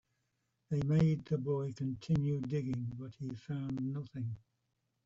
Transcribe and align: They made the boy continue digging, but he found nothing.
They 0.71 0.81
made 0.81 1.25
the 1.25 1.37
boy 1.37 1.73
continue 1.73 2.41
digging, 2.41 2.93
but 2.97 3.13
he 3.19 3.35
found 3.35 3.93
nothing. 3.93 4.35